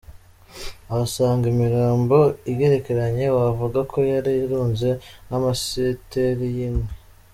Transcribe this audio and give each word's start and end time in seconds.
Ahasanga 0.91 1.45
imirambo 1.53 2.17
igerekeranye 2.51 3.25
wavuga 3.37 3.79
ko 3.91 3.97
yari 4.11 4.31
irunze 4.43 4.89
nk’amasiteri 5.25 6.45
y’inkwi. 6.57 6.93